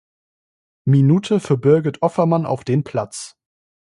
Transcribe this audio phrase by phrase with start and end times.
[0.83, 3.37] Minute für Birgit Offermann auf den Platz.